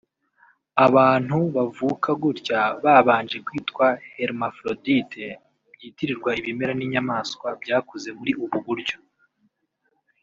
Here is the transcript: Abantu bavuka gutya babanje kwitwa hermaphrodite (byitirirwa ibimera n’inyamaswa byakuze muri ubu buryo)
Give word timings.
Abantu 0.85 1.37
bavuka 1.55 2.09
gutya 2.23 2.59
babanje 2.83 3.37
kwitwa 3.45 3.87
hermaphrodite 4.15 5.25
(byitirirwa 5.73 6.29
ibimera 6.39 6.73
n’inyamaswa 6.75 7.47
byakuze 7.61 8.09
muri 8.17 8.31
ubu 8.43 8.57
buryo) 8.65 8.97